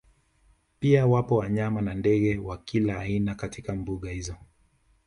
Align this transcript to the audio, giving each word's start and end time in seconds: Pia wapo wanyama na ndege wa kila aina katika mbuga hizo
Pia 0.79 1.07
wapo 1.07 1.35
wanyama 1.35 1.81
na 1.81 1.93
ndege 1.93 2.37
wa 2.37 2.57
kila 2.57 2.99
aina 2.99 3.35
katika 3.35 3.75
mbuga 3.75 4.09
hizo 4.11 4.35